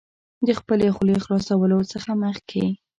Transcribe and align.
د 0.47 0.49
خپلې 0.59 0.87
خولې 0.95 1.15
خلاصولو 1.23 1.79
څخه 1.91 2.11
مخکې 2.23 2.63